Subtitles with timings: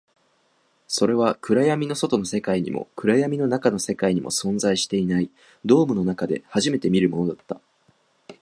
[0.87, 5.29] それは暗闇の外の世界にも、暗闇の中の世界にも存在していない、
[5.63, 7.61] ドームの中で初めて見るものだった